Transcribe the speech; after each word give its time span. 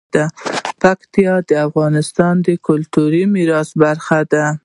پکتیا 0.81 1.33
د 1.49 1.51
افغانستان 1.67 2.33
د 2.47 2.49
کلتوري 2.67 3.23
میراث 3.35 3.69
برخه 3.83 4.19
ده. 4.31 4.45